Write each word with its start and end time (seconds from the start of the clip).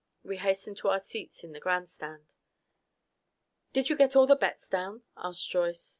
We 0.23 0.37
hastened 0.37 0.77
to 0.77 0.87
our 0.87 0.99
seats 0.99 1.43
in 1.43 1.51
the 1.51 1.59
grandstand. 1.59 2.25
"Did 3.71 3.87
you 3.91 3.95
get 3.95 4.15
all 4.15 4.25
the 4.25 4.35
bets 4.35 4.67
down?" 4.67 5.03
asked 5.15 5.47
Joyce. 5.47 5.89